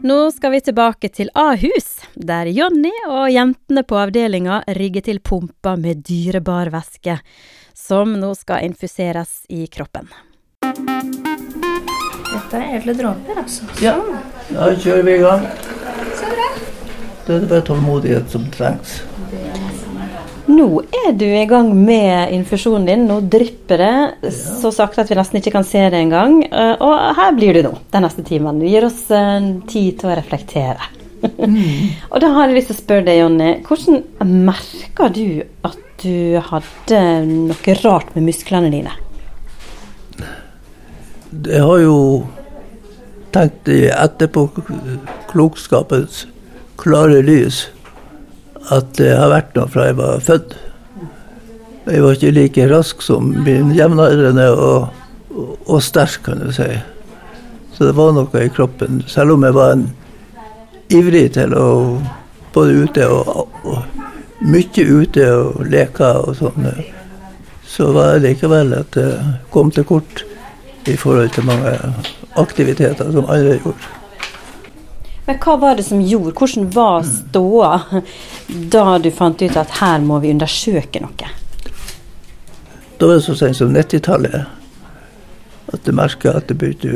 Nå 0.01 0.31
skal 0.31 0.51
vi 0.51 0.61
tilbake 0.61 1.09
til 1.09 1.29
Ahus, 1.33 1.87
der 2.13 2.45
Jonny 2.53 2.91
og 3.09 3.31
jentene 3.33 3.81
på 3.83 3.97
avdelinga 3.97 4.59
rigger 4.77 5.01
til 5.07 5.19
pumper 5.19 5.79
med 5.81 6.03
dyrebar 6.05 6.69
væske, 6.69 7.17
som 7.73 8.13
nå 8.21 8.29
skal 8.37 8.67
infuseres 8.67 9.41
i 9.49 9.65
kroppen. 9.73 10.05
Dette 12.27 12.61
er 12.61 12.77
edle 12.77 12.93
dråper, 12.99 13.41
altså. 13.41 13.65
Ja, 13.81 13.97
da 14.51 14.69
kjører 14.77 15.07
vi 15.07 15.17
i 15.17 15.23
gang. 15.25 15.47
Da 17.25 17.33
er 17.33 17.41
det 17.41 17.49
bare 17.49 17.65
tålmodighet 17.65 18.29
som 18.31 18.45
trengs. 18.53 18.99
Nå 20.47 20.67
er 20.95 21.11
du 21.19 21.25
i 21.27 21.43
gang 21.49 21.73
med 21.75 22.31
infusjonen 22.31 22.85
din. 22.87 23.01
Nå 23.09 23.17
drypper 23.27 23.77
det 23.83 24.31
så 24.35 24.71
sakte 24.71 25.01
at 25.03 25.09
vi 25.11 25.17
nesten 25.19 25.39
ikke 25.41 25.51
kan 25.57 25.65
se 25.67 25.81
det 25.91 25.99
engang. 25.99 26.37
Eh, 26.47 26.75
Og 26.79 26.93
her 27.17 27.31
blir 27.35 27.53
du 27.57 27.61
nå 27.67 27.73
den 27.91 28.03
neste 28.07 28.23
timen. 28.27 28.59
Du 28.61 28.65
gir 28.67 28.85
oss 28.87 29.01
eh, 29.11 29.41
tid 29.67 29.99
til 29.99 30.09
å 30.11 30.15
reflektere. 30.17 30.83
og 32.11 32.17
da 32.21 32.27
har 32.35 32.43
jeg 32.47 32.55
lyst 32.59 32.69
til 32.71 32.77
å 32.77 32.83
spørre 32.83 33.07
deg, 33.09 33.17
Jonny. 33.23 33.51
Hvordan 33.67 33.95
merka 34.47 35.05
du 35.11 35.29
at 35.67 35.79
du 36.03 36.17
hadde 36.51 36.99
noe 37.25 37.71
rart 37.81 38.09
med 38.15 38.23
musklene 38.29 38.69
dine? 38.71 38.93
Jeg 41.47 41.61
har 41.65 41.79
jo 41.83 41.97
tenkt 43.35 43.63
i 43.73 43.79
etterpåklokskapens 43.91 46.15
klare 46.79 47.19
lys 47.25 47.57
at 48.73 48.93
det 48.99 49.13
har 49.15 49.31
vært 49.31 49.55
noe 49.57 49.69
fra 49.71 49.87
jeg 49.89 49.97
var 49.99 50.23
født. 50.23 50.55
Jeg 51.87 52.03
var 52.03 52.17
ikke 52.17 52.33
like 52.35 52.67
rask 52.67 53.03
som 53.05 53.29
min 53.45 53.71
jevnaldrende 53.75 54.47
og, 54.51 54.89
og, 55.37 55.79
sterk, 55.83 56.19
kan 56.25 56.41
du 56.43 56.51
si. 56.51 56.67
Så 57.77 57.87
det 57.87 57.95
var 57.95 58.11
noe 58.15 58.43
i 58.43 58.51
kroppen. 58.51 58.99
Selv 59.07 59.37
om 59.37 59.45
jeg 59.47 59.55
var 59.55 59.75
en 59.75 59.85
ivrig 60.91 61.29
til 61.37 61.55
å 61.55 61.67
både 62.55 62.83
ute 62.83 63.07
og, 63.07 63.55
og 63.63 64.43
mye 64.47 64.85
ute 64.87 65.27
og 65.31 65.61
leka 65.71 66.11
og 66.25 66.35
sånn, 66.41 66.67
så 67.67 67.91
var 67.95 68.15
det 68.17 68.31
likevel 68.31 68.75
at 68.77 68.91
det 68.97 69.11
kom 69.53 69.71
til 69.71 69.87
kort 69.87 70.23
i 70.87 70.95
forhold 70.99 71.31
til 71.35 71.47
mange 71.47 71.73
aktiviteter 72.39 73.11
som 73.15 73.29
andre 73.31 73.57
gjorde. 73.61 73.96
Men 75.27 75.39
hva 75.43 75.57
var 75.59 75.75
det 75.75 75.83
som 75.83 75.99
gjorde 76.01 76.35
Hvordan 76.39 76.69
var 76.71 77.03
ståa 77.03 78.01
da 78.71 78.85
du 79.03 79.09
fant 79.11 79.41
ut 79.41 79.57
at 79.59 79.79
her 79.81 79.99
må 80.03 80.21
vi 80.23 80.31
undersøke 80.31 81.01
noe? 81.03 81.31
Da 82.97 83.09
var 83.09 83.19
det 83.19 83.25
så 83.25 83.35
sent 83.37 83.59
som 83.59 83.75
90-tallet 83.75 84.47
at 85.75 85.83
jeg 85.83 85.97
merka 85.97 86.31
at 86.31 86.47
jeg 86.47 86.59
begynte 86.61 86.91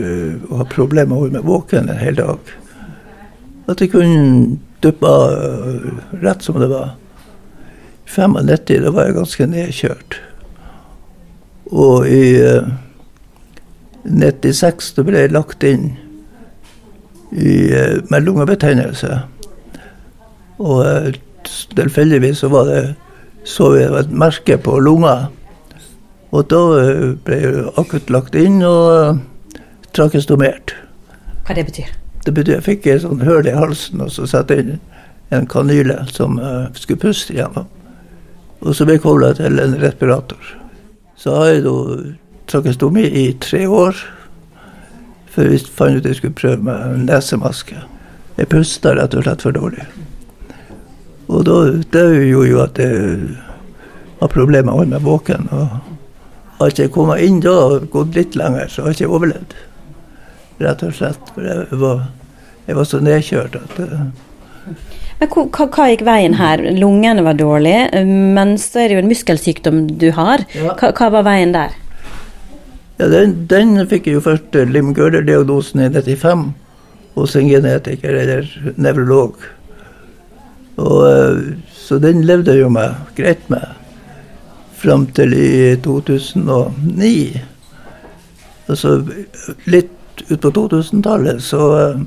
å 0.47 0.61
ha 0.61 0.65
problemer 0.71 1.09
med 1.11 1.17
å 1.17 1.21
holde 1.25 1.35
meg 1.35 1.47
våken 1.47 1.89
en 1.91 1.99
hel 1.99 2.15
dag. 2.15 2.51
At 3.67 3.83
jeg 3.83 3.91
kunne 3.91 4.59
duppe 4.81 5.11
øh, 5.11 5.89
rett 6.23 6.45
som 6.45 6.59
det 6.61 6.69
var. 6.71 6.93
I 8.07 8.13
95 8.15 8.79
da 8.85 8.93
var 8.95 9.09
jeg 9.09 9.17
ganske 9.17 9.49
nedkjørt. 9.51 10.17
Og 11.71 12.07
i 12.07 12.23
øh, 12.39 12.71
96 14.07 14.93
da 14.95 15.05
ble 15.07 15.25
jeg 15.25 15.35
lagt 15.35 15.67
inn 15.67 15.91
i, 17.31 17.71
øh, 17.71 18.01
med 18.09 18.21
lungebetennelse. 18.21 19.19
Og 20.59 20.85
øh, 20.85 21.13
tilfeldigvis 21.75 22.37
så 22.37 22.47
var 22.47 22.63
det 22.63 22.95
så 23.43 23.71
vi 23.73 23.83
et 23.83 24.11
merke 24.11 24.57
på 24.57 24.79
lunga. 24.79 25.15
Og 26.31 26.47
da 26.51 26.61
eh, 26.79 27.11
ble 27.25 27.39
jeg 27.41 27.65
akutt 27.79 28.11
lagt 28.13 28.37
inn 28.39 28.61
og 28.63 28.85
eh, 28.93 29.57
trakestomert. 29.95 30.75
Hva 31.47 31.57
det 31.57 31.65
betyr? 31.67 31.91
Det 32.25 32.33
betyr 32.37 32.59
jeg 32.59 32.67
fikk 32.67 32.87
et 32.87 33.03
sånn 33.03 33.23
høl 33.25 33.49
i 33.49 33.57
halsen 33.57 34.03
og 34.05 34.11
så 34.13 34.27
satte 34.29 34.59
inn 34.61 34.77
en 35.33 35.47
kanyle 35.49 35.97
som 36.11 36.39
eh, 36.39 36.69
skulle 36.77 37.01
puste 37.01 37.35
gjennom. 37.35 37.67
Og 38.61 38.77
så 38.77 38.85
ble 38.85 38.99
jeg 38.99 39.03
kobla 39.03 39.33
til 39.35 39.59
en 39.59 39.75
respirator. 39.81 40.55
Så 41.17 41.33
har 41.35 41.51
jeg 41.51 41.65
da 41.65 41.75
trakestomi 42.51 43.07
i 43.07 43.25
tre 43.41 43.65
år 43.67 43.97
før 45.31 45.49
vi 45.53 45.57
fant 45.63 45.95
ut 45.97 46.03
at 46.05 46.09
jeg 46.11 46.19
skulle 46.21 46.37
prøve 46.37 46.63
med 46.67 47.05
nesemaske. 47.07 47.77
Jeg 48.37 48.49
pusta 48.51 48.95
rett 48.97 49.13
og 49.15 49.23
slett 49.25 49.43
for 49.45 49.55
dårlig. 49.55 49.85
Og 51.31 51.45
da, 51.47 51.57
det 51.93 52.05
gjorde 52.27 52.49
jo 52.51 52.61
at 52.63 52.79
jeg 52.81 53.35
har 54.21 54.31
problemer 54.33 54.67
med 54.67 54.73
å 54.73 54.79
holde 54.81 54.95
meg 54.97 55.05
våken. 55.07 55.47
og 55.51 55.77
har 56.61 56.69
ikke 56.73 56.83
jeg 56.85 56.91
kommet 56.93 57.21
inn 57.25 57.39
da 57.41 57.53
og 57.73 57.87
gått 57.93 58.17
litt 58.17 58.35
lenger, 58.37 58.67
så 58.69 58.83
har 58.83 58.91
jeg 58.93 58.99
ikke 59.01 59.15
overlevd. 59.17 59.55
Rett 60.61 60.83
og 60.85 60.91
slett. 60.93 61.31
For 61.33 61.47
jeg 61.47 61.79
var, 61.81 62.03
jeg 62.67 62.77
var 62.77 62.85
så 62.91 62.99
nedkjørt 63.01 63.55
at 63.57 63.79
eh, 63.81 64.03
Men 65.21 65.31
hva, 65.33 65.45
hva- 65.65 65.87
gikk 65.89 66.03
veien 66.05 66.35
her? 66.37 66.61
Lungene 66.77 67.23
var 67.25 67.39
dårlige, 67.39 68.03
men 68.05 68.57
så 68.61 68.83
er 68.83 68.91
det 68.91 68.99
jo 68.99 69.01
en 69.05 69.09
muskelsykdom 69.09 69.79
du 70.01 70.09
har. 70.17 70.43
Hva, 70.53 70.91
hva 70.97 71.09
var 71.17 71.25
veien 71.25 71.55
der? 71.55 71.73
Ja, 73.01 73.07
den, 73.09 73.31
den 73.49 73.79
fikk 73.89 74.11
jo 74.11 74.19
først 74.21 74.53
eh, 74.53 74.67
limgøler-diagnosen 74.69 75.81
i 75.81 75.87
95 75.89 76.51
hos 77.15 77.33
en 77.35 77.47
genetiker 77.49 78.13
eller 78.13 78.51
nevrolog. 78.77 79.39
Og, 80.75 80.99
eh, 81.09 81.39
så 81.73 81.97
den 82.03 82.21
levde 82.29 82.53
jeg 82.53 82.61
jo 82.61 82.69
med, 82.69 82.93
greit 83.17 83.49
med 83.49 83.65
fram 84.83 85.07
til 85.17 85.33
i 85.33 85.73
2009. 85.81 87.41
Og 88.69 88.77
så 88.77 88.93
litt 89.65 90.23
ut 90.29 90.37
på 90.45 90.53
2000-tallet 90.53 91.41
så 91.41 91.65
uh, 91.73 92.01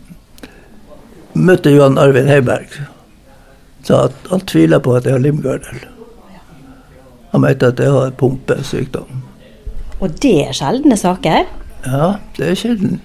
møtte 1.35 1.71
jeg 1.71 1.81
Johan 1.81 1.99
Arvid 1.99 2.31
Heiberg. 2.31 2.71
Sa 3.83 4.07
at 4.07 4.31
han 4.31 4.47
tviler 4.47 4.83
på 4.83 4.95
at 4.95 5.07
jeg 5.07 5.19
har 5.19 5.27
limgørdel. 5.27 5.85
Han 7.35 7.43
mente 7.43 7.75
at 7.75 7.83
jeg 7.83 7.95
har 7.95 8.15
pumpesykdom. 8.19 9.34
Og 10.05 10.17
det 10.21 10.37
er 10.51 10.57
sjeldne 10.57 10.97
saker. 11.01 11.49
Ja, 11.85 12.09
det 12.37 12.51
er 12.51 12.59
sjelden. 12.61 12.99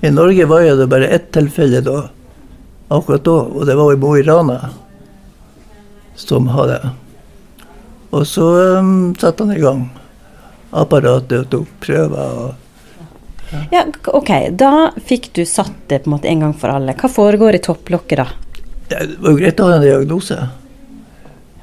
I 0.00 0.12
Norge 0.12 0.46
var 0.48 0.64
det 0.64 0.88
bare 0.88 1.08
ett 1.12 1.28
tilfelle 1.36 1.82
da, 1.84 2.06
akkurat 2.88 3.24
da, 3.26 3.36
og 3.44 3.66
det 3.68 3.76
var 3.76 3.92
i 3.92 3.98
Mo 4.00 4.14
i 4.16 4.24
Rana 4.24 4.70
som 6.16 6.48
hadde. 6.48 6.78
Og 8.10 8.26
så 8.26 8.46
um, 8.80 9.12
satte 9.20 9.44
han 9.44 9.56
i 9.56 9.60
gang 9.60 9.84
apparatet 10.70 11.44
og 11.44 11.50
tok 11.52 11.70
prøver. 11.84 12.40
og 12.44 12.54
Ja, 13.50 13.60
ja, 13.74 13.84
ok, 14.06 14.30
da 14.56 14.90
fikk 15.06 15.32
du 15.36 15.44
satt 15.48 15.76
det 15.90 16.02
på 16.04 16.10
en 16.10 16.16
måte 16.16 16.30
en 16.30 16.46
gang 16.46 16.56
for 16.56 16.72
alle. 16.72 16.96
Hva 16.96 17.10
foregår 17.10 17.58
i 17.58 17.62
topplokket 17.64 18.22
da? 18.22 18.28
ja, 18.90 19.04
Det 19.04 19.18
var 19.18 19.34
jo 19.34 19.40
greit 19.40 19.60
å 19.60 19.68
ha 19.68 19.78
en 19.78 19.86
diagnose. 19.86 20.38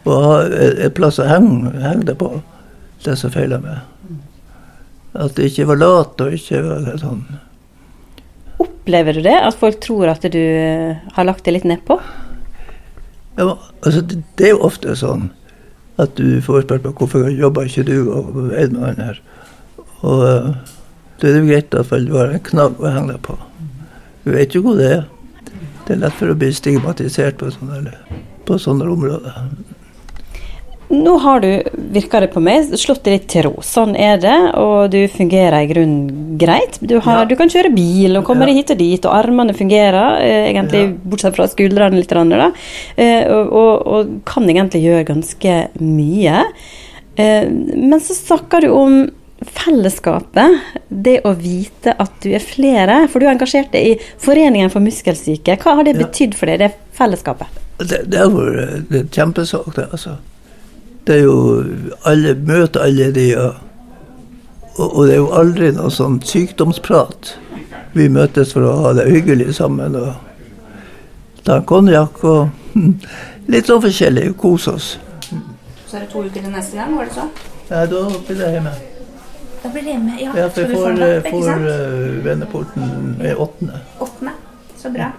Og 0.07 0.24
ha 0.24 0.39
et 0.48 0.96
plass 0.96 1.19
å 1.19 1.27
henge, 1.27 1.74
henge 1.84 2.07
det 2.12 2.17
på, 2.19 2.31
det 3.03 3.17
som 3.19 3.34
feiler 3.34 3.63
meg. 3.63 3.81
At 5.17 5.36
det 5.38 5.50
ikke 5.51 5.67
var 5.71 5.81
lat 5.81 6.21
og 6.21 6.33
ikke 6.38 6.62
var 6.65 6.88
sånn 7.01 7.25
Opplever 8.62 9.17
du 9.17 9.24
det? 9.25 9.36
At 9.38 9.57
folk 9.57 9.79
tror 9.83 10.12
at 10.13 10.25
du 10.33 10.39
eh, 10.39 11.01
har 11.13 11.27
lagt 11.27 11.45
det 11.45 11.55
litt 11.57 11.67
nedpå? 11.67 12.00
Ja, 13.38 13.51
altså 13.86 14.01
det, 14.01 14.21
det 14.38 14.50
er 14.50 14.55
jo 14.55 14.63
ofte 14.65 14.95
sånn 14.97 15.27
At 16.01 16.15
du 16.17 16.39
får 16.45 16.65
spørsmål 16.65 16.95
hvorfor 16.97 17.29
jobber 17.33 17.69
ikke 17.69 17.86
du 17.89 17.97
og 18.13 18.39
en 18.53 18.74
med 18.77 18.83
han 18.86 19.03
her. 19.09 19.21
Og 20.05 20.21
da 20.21 20.38
det 21.21 21.29
er 21.33 21.39
jo 21.39 21.47
greit 21.50 21.74
at 21.74 21.93
du 22.05 22.12
har 22.13 22.29
en 22.29 22.43
knagg 22.45 22.77
å 22.77 22.89
henge 22.93 23.15
deg 23.15 23.21
på. 23.25 23.33
Du 24.21 24.33
vet 24.36 24.53
jo 24.53 24.62
hvor 24.62 24.77
det 24.77 24.89
er. 25.00 25.05
Det 25.88 25.95
er 25.95 26.01
lett 26.03 26.17
for 26.19 26.29
å 26.29 26.36
bli 26.38 26.51
stigmatisert 26.53 27.39
på 27.39 27.50
sånne, 27.55 27.95
på 28.45 28.57
sånne 28.62 28.86
områder. 28.93 29.39
Nå 30.89 31.17
har 31.20 31.41
du, 31.44 31.50
virker 31.91 32.24
det 32.24 32.29
på 32.32 32.39
meg, 32.39 32.70
slått 32.79 33.03
deg 33.03 33.17
litt 33.17 33.25
til 33.27 33.44
ro. 33.44 33.56
Sånn 33.65 33.91
er 34.00 34.22
det, 34.24 34.36
og 34.56 34.89
du 34.94 35.01
fungerer 35.12 35.65
i 35.65 35.67
grunnen 35.67 36.38
greit. 36.39 36.77
Du, 36.79 37.00
har, 37.03 37.20
Ja. 37.20 37.25
du 37.25 37.36
kan 37.36 37.50
kjøre 37.51 37.74
bil 37.75 38.15
og 38.15 38.24
komme 38.24 38.48
Ja. 38.48 38.53
hit 38.53 38.72
og 38.72 38.77
dit, 38.77 39.06
og 39.06 39.12
armene 39.12 39.53
fungerer, 39.53 40.22
eh, 40.22 40.53
egentlig 40.53 40.84
Ja. 40.88 40.94
bortsett 41.03 41.36
fra 41.36 41.48
skuldrene 41.48 41.96
litt, 42.00 42.08
da. 42.08 42.51
Eh, 42.98 43.27
og, 43.27 43.51
og, 43.51 43.88
og 43.88 44.25
kan 44.25 44.44
egentlig 44.48 44.84
gjøre 44.84 45.06
ganske 45.12 45.70
mye. 45.82 46.46
Eh, 47.17 47.50
men 47.50 48.00
så 48.00 48.13
snakker 48.15 48.62
du 48.62 48.70
om 48.72 49.12
fellesskapet, 49.44 50.60
det 50.89 51.22
å 51.27 51.36
vite 51.36 51.94
at 52.00 52.12
du 52.22 52.32
er 52.34 52.39
flere. 52.39 53.08
For 53.10 53.20
du 53.20 53.27
har 53.27 53.36
engasjert 53.36 53.72
deg 53.72 53.86
i 53.86 54.00
Foreningen 54.17 54.72
for 54.72 54.79
muskelsyke. 54.79 55.58
Hva 55.62 55.75
har 55.75 55.84
det 55.84 55.98
betydd 56.00 56.34
for 56.34 56.46
deg, 56.50 56.60
det 56.60 56.72
fellesskapet? 56.98 57.48
Det, 57.77 58.10
det 58.10 58.20
er 58.24 58.29
det 58.89 58.98
er 58.98 59.03
en 59.03 59.10
kjempesak, 59.13 59.74
det, 59.75 59.91
altså. 59.91 60.15
Det 61.07 61.15
er 61.15 61.23
jo 61.23 61.63
Alle 62.03 62.35
møter 62.35 62.83
alle 62.83 63.11
de, 63.15 63.27
og, 63.39 63.55
og, 64.77 65.05
det 65.07 65.13
er 65.15 65.21
jo 65.21 65.29
aldri 65.39 65.71
noe 65.75 65.91
sånn 65.93 66.19
sykdomsprat. 66.27 67.33
Vi 67.95 68.09
møtes 68.13 68.51
for 68.53 68.67
å 68.67 68.73
ha 68.83 68.91
det 68.97 69.07
hyggelig 69.09 69.55
sammen 69.57 69.95
og 69.97 70.11
ta 71.47 71.57
en 71.57 71.65
konjakk 71.67 72.19
og 72.27 72.75
litt 73.53 73.71
sånn 73.71 73.81
forskjellig, 73.87 74.33
kose 74.37 74.75
oss. 74.75 74.89
Så 75.87 75.95
er 75.95 76.03
det 76.03 76.11
to 76.11 76.25
uker 76.27 76.43
til 76.43 76.51
neste 76.51 76.77
gang, 76.77 76.93
var 76.99 77.07
det 77.07 77.15
så? 77.15 77.29
Ja, 77.71 77.85
da 77.87 78.03
blir 78.27 78.43
jeg 78.43 78.57
hjemme. 78.57 78.75
Da 79.63 79.71
blir 79.71 79.87
det 79.87 79.95
hjemme, 79.95 80.17
ja. 80.19 80.35
Ja, 80.35 80.49
for 80.51 80.61
jeg 80.61 80.75
får, 80.75 81.01
eh, 81.07 81.31
får 81.31 81.47
sant? 81.47 81.71
eh, 81.71 82.19
vendeporten 82.27 82.91
åttende. 83.47 83.79
Åttende. 84.03 84.35
Så 84.77 84.91
bra. 84.93 85.09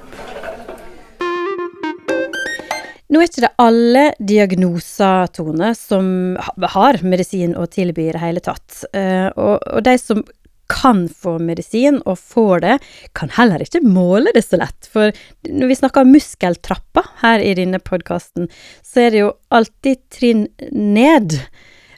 Nå 3.09 3.23
er 3.23 3.31
ikke 3.31 3.47
det 3.47 3.55
alle 3.62 4.03
diagnoser, 4.21 5.31
Tone, 5.33 5.71
som 5.79 6.37
har 6.75 6.99
medisin 7.00 7.55
å 7.57 7.65
tilby 7.71 8.09
i 8.09 8.12
det 8.12 8.21
hele 8.21 8.43
tatt. 8.45 8.83
Eh, 8.93 9.31
og, 9.33 9.62
og 9.65 9.87
de 9.87 9.95
som 10.00 10.21
kan 10.69 11.07
få 11.09 11.38
medisin, 11.41 12.03
og 12.05 12.19
får 12.21 12.61
det, 12.65 12.75
kan 13.17 13.33
heller 13.38 13.62
ikke 13.65 13.81
måle 13.81 14.35
det 14.37 14.45
så 14.45 14.59
lett. 14.61 14.88
For 14.93 15.15
når 15.49 15.71
vi 15.71 15.79
snakker 15.79 16.05
om 16.05 16.12
muskeltrapper 16.12 17.09
her 17.23 17.41
i 17.41 17.55
denne 17.57 17.81
podkasten, 17.81 18.50
så 18.85 19.07
er 19.07 19.15
det 19.15 19.23
jo 19.23 19.33
alltid 19.57 20.03
trinn 20.12 20.45
ned. 20.69 21.38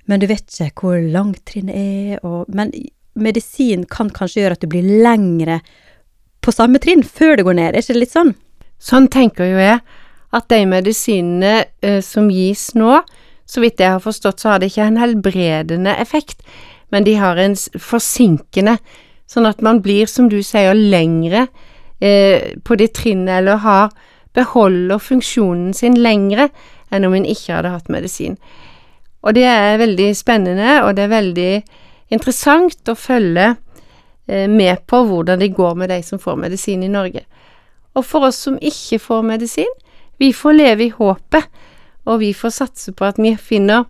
Men 0.07 0.23
du 0.23 0.29
vet 0.31 0.47
ikke 0.62 0.87
hvor 0.87 1.02
langt 1.02 1.43
trinnet 1.50 1.75
er, 1.75 2.23
og, 2.23 2.47
men 2.47 2.71
medisin 3.19 3.83
kan 3.90 4.12
kanskje 4.14 4.45
gjøre 4.45 4.59
at 4.59 4.62
du 4.62 4.71
blir 4.71 4.87
lengre 5.02 5.59
på 6.40 6.55
samme 6.55 6.79
trinn 6.81 7.02
før 7.02 7.37
det 7.37 7.49
går 7.49 7.59
ned. 7.59 7.75
Er 7.75 7.83
ikke 7.83 7.99
det 7.99 8.05
litt 8.05 8.14
sånn? 8.14 8.33
Sånn 8.81 9.11
tenker 9.12 9.50
jo 9.50 9.59
jeg 9.61 9.83
at 10.37 10.49
de 10.52 10.62
medisinene 10.68 11.64
eh, 11.82 12.00
som 12.04 12.30
gis 12.30 12.70
nå, 12.78 13.00
så 13.50 13.62
vidt 13.62 13.82
jeg 13.82 13.96
har 13.96 14.02
forstått, 14.02 14.40
så 14.40 14.52
har 14.52 14.60
det 14.60 14.70
ikke 14.70 14.87
en 14.92 15.00
helbredende 15.00 15.96
effekt, 15.99 16.44
men 16.90 17.06
de 17.06 17.16
har 17.18 17.38
en 17.38 17.56
forsinkende, 17.78 18.76
sånn 19.30 19.46
at 19.46 19.62
man 19.62 19.80
blir, 19.82 20.06
som 20.10 20.28
du 20.30 20.38
sier, 20.42 20.75
lengre 20.75 21.46
eh, 22.02 22.54
på 22.62 22.78
det 22.78 22.92
trinnet, 22.99 23.40
eller 23.40 23.62
har 23.64 23.90
beholder 24.34 25.02
funksjonen 25.02 25.75
sin 25.75 25.99
lengre 25.99 26.49
enn 26.94 27.06
om 27.06 27.14
en 27.14 27.26
ikke 27.26 27.56
hadde 27.56 27.72
hatt 27.75 27.90
medisin. 27.90 28.37
Og 29.26 29.34
det 29.37 29.44
er 29.46 29.80
veldig 29.80 30.12
spennende, 30.16 30.80
og 30.84 30.95
det 30.97 31.04
er 31.04 31.12
veldig 31.12 31.52
interessant 32.14 32.88
å 32.88 32.97
følge 32.99 33.52
eh, 34.26 34.47
med 34.49 34.86
på 34.90 35.02
hvordan 35.06 35.43
det 35.43 35.52
går 35.56 35.76
med 35.82 35.93
de 35.93 36.00
som 36.06 36.23
får 36.23 36.38
medisin 36.40 36.86
i 36.86 36.90
Norge. 36.90 37.26
Og 37.99 38.06
for 38.06 38.30
oss 38.30 38.38
som 38.47 38.58
ikke 38.62 39.00
får 39.02 39.26
medisin, 39.26 39.71
vi 40.21 40.33
får 40.37 40.52
leve 40.52 40.85
i 40.85 40.93
håpet, 40.93 41.47
og 42.04 42.21
vi 42.21 42.35
får 42.37 42.52
satse 42.52 42.93
på 42.97 43.06
at 43.09 43.19
vi 43.21 43.33
finner 43.41 43.87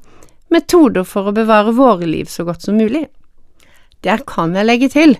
metoder 0.51 1.03
for 1.07 1.27
å 1.27 1.35
bevare 1.35 1.75
våre 1.75 2.07
liv 2.07 2.31
så 2.31 2.45
godt 2.47 2.67
som 2.67 2.79
mulig. 2.79 3.09
Der 4.07 4.23
kan 4.27 4.55
jeg 4.55 4.69
legge 4.69 4.91
til 4.93 5.17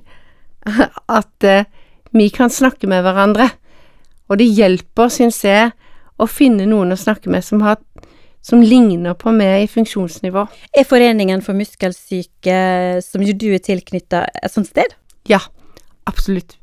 at 1.21 1.47
eh, 1.47 1.67
vi 2.15 2.29
kan 2.35 2.51
snakke 2.51 2.87
med 2.91 3.03
hverandre, 3.03 3.49
og 4.31 4.39
det 4.39 4.47
hjelper, 4.55 5.11
syns 5.11 5.43
jeg, 5.43 5.73
å 6.21 6.31
finne 6.31 6.69
noen 6.71 6.95
å 6.95 6.99
snakke 6.99 7.31
med 7.33 7.43
som, 7.43 7.63
har, 7.67 7.81
som 8.45 8.63
ligner 8.63 9.19
på 9.19 9.35
meg 9.35 9.65
i 9.65 9.71
funksjonsnivå. 9.71 10.47
Er 10.79 10.87
Foreningen 10.87 11.43
for 11.43 11.59
muskelsyke, 11.59 12.59
som 13.03 13.27
jo 13.27 13.35
du 13.35 13.49
er 13.57 13.63
tilknytta, 13.67 14.29
et 14.31 14.55
sånt 14.55 14.71
sted? 14.71 14.95
Ja, 15.27 15.43
absolutt. 16.07 16.55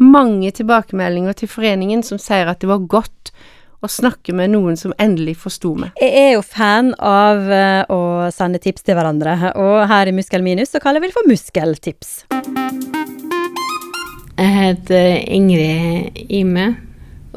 Mange 0.00 0.48
tilbakemeldinger 0.56 1.36
til 1.36 1.50
foreningen 1.52 2.00
som 2.06 2.20
sier 2.20 2.48
at 2.48 2.62
det 2.62 2.70
var 2.70 2.86
godt 2.88 3.34
å 3.82 3.90
snakke 3.90 4.34
med 4.36 4.52
noen 4.54 4.76
som 4.78 4.94
endelig 5.02 5.36
forsto 5.42 5.74
meg. 5.78 5.90
Jeg 5.98 6.14
er 6.14 6.30
jo 6.36 6.44
fan 6.46 6.92
av 7.02 7.50
eh, 7.50 7.82
å 7.90 8.30
sende 8.34 8.60
tips 8.62 8.86
til 8.86 8.98
hverandre, 8.98 9.34
og 9.58 9.82
her 9.90 10.10
i 10.10 10.14
Muskel 10.14 10.44
minus 10.46 10.70
så 10.74 10.82
kaller 10.82 11.02
vi 11.02 11.10
det 11.10 11.16
for 11.16 11.30
muskeltips. 11.30 12.12
Jeg 14.38 14.54
heter 14.58 15.08
Ingrid 15.34 16.22
Ime, 16.30 16.68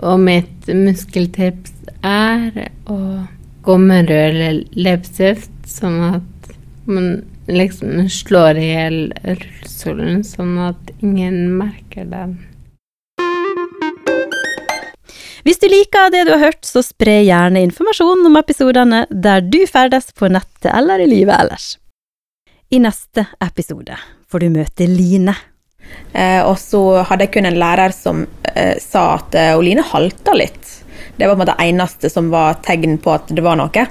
og 0.05 0.21
mitt 0.21 0.69
muskeltips 0.69 1.73
er 2.05 2.69
å 2.91 2.99
gå 3.65 3.77
med 3.81 4.11
rød 4.13 4.75
leppestift, 4.77 5.53
sånn 5.65 6.01
at 6.13 6.51
man 6.85 7.23
liksom 7.49 8.05
slår 8.09 8.59
i 8.61 8.67
hjel 8.69 8.99
rullestolen, 9.23 10.21
sånn 10.25 10.59
at 10.69 10.93
ingen 11.01 11.57
merker 11.57 12.05
den. 12.09 12.37
Hvis 15.45 15.59
du 15.61 15.67
liker 15.69 16.09
det 16.09 16.23
du 16.25 16.31
har 16.33 16.41
hørt, 16.41 16.65
så 16.65 16.81
spre 16.81 17.19
gjerne 17.21 17.61
informasjon 17.67 18.25
om 18.25 18.37
episodene 18.39 19.03
der 19.13 19.43
du 19.45 19.59
ferdes 19.69 20.07
på 20.17 20.25
nettet 20.33 20.71
eller 20.73 21.03
i 21.03 21.05
livet 21.05 21.37
ellers. 21.37 21.75
I 22.73 22.79
neste 22.81 23.27
episode 23.45 23.93
får 24.25 24.41
du 24.41 24.47
møte 24.55 24.87
Line. 24.89 25.35
Eh, 26.17 26.41
og 26.41 26.57
så 26.57 26.81
hadde 27.05 27.27
jeg 27.27 27.35
kun 27.35 27.45
en 27.45 27.59
lærer 27.61 27.93
som 27.93 28.23
eh, 28.55 28.73
sa 28.81 29.03
at 29.19 29.37
eh, 29.37 29.53
Line 29.61 29.85
halta 29.85 30.33
litt. 30.33 30.71
Det 31.13 31.29
var 31.29 31.35
på 31.35 31.37
en 31.37 31.43
måte 31.43 31.53
det 31.53 31.69
eneste 31.69 32.09
som 32.09 32.33
var 32.33 32.57
tegn 32.65 32.97
på 32.97 33.13
at 33.13 33.29
det 33.29 33.45
var 33.45 33.61
noe. 33.61 33.85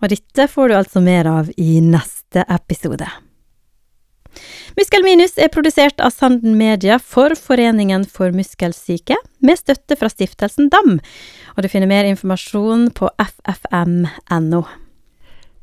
Og 0.00 0.12
dette 0.12 0.48
får 0.52 0.68
du 0.68 0.76
altså 0.76 1.00
mer 1.00 1.32
av 1.40 1.48
i 1.56 1.80
neste 1.80 2.44
episode. 2.52 3.08
Muskel 4.78 5.02
Minus 5.02 5.34
er 5.40 5.50
produsert 5.50 5.98
av 6.02 6.12
Sanden 6.14 6.54
Media 6.58 6.98
for 7.02 7.34
Foreningen 7.38 8.04
for 8.06 8.30
muskelsyke, 8.34 9.16
med 9.42 9.58
støtte 9.58 9.96
fra 9.98 10.10
stiftelsen 10.12 10.70
DAM, 10.70 11.00
og 11.56 11.64
du 11.64 11.68
finner 11.72 11.90
mer 11.90 12.06
informasjon 12.06 12.88
på 12.94 13.10
ffm.no. 13.18 14.62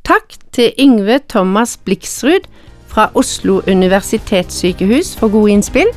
Takk 0.08 0.38
til 0.56 0.76
Yngve 0.80 1.22
Thomas 1.32 1.78
Bliksrud 1.88 2.48
fra 2.92 3.10
Oslo 3.20 3.62
universitetssykehus 3.68 5.16
for 5.20 5.32
gode 5.32 5.56
innspill. 5.56 5.92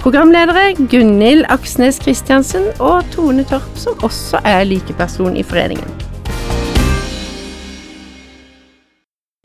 Programledere 0.00 0.72
Gunhild 0.80 1.44
Aksnes 1.52 2.00
Christiansen 2.00 2.70
og 2.80 3.04
Tone 3.12 3.44
Torp, 3.48 3.72
som 3.76 4.00
også 4.06 4.40
er 4.48 4.64
likeperson 4.68 5.36
i 5.36 5.44
foreningen. 5.44 6.09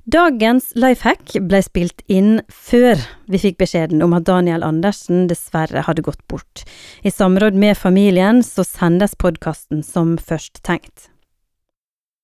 Dagens 0.05 0.67
lifehack 0.77 1.31
ble 1.49 1.63
spilt 1.65 2.03
inn 2.05 2.43
før 2.53 2.99
vi 3.25 3.39
fikk 3.41 3.55
beskjeden 3.63 4.03
om 4.05 4.11
at 4.13 4.27
Daniel 4.27 4.61
Andersen 4.61 5.23
dessverre 5.31 5.81
hadde 5.87 6.03
gått 6.05 6.21
bort. 6.29 6.61
I 7.01 7.09
samråd 7.09 7.57
med 7.57 7.73
familien 7.73 8.43
så 8.45 8.61
sendes 8.61 9.17
podkasten 9.17 9.81
som 9.81 10.13
først 10.21 10.61
tenkt. 10.61 11.09